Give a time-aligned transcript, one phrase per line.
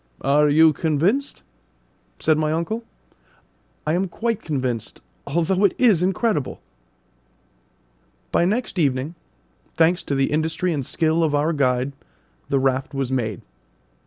[0.21, 1.43] "Are you convinced?"
[2.17, 2.83] said my uncle.
[3.85, 6.59] "I am quite convinced, although it is incredible!"
[8.31, 9.13] By next evening,
[9.75, 11.93] thanks to the industry and skill of our guide,
[12.49, 13.43] the raft was made.